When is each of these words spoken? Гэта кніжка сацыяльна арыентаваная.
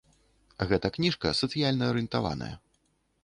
Гэта 0.69 0.87
кніжка 0.95 1.33
сацыяльна 1.41 1.89
арыентаваная. 1.93 2.53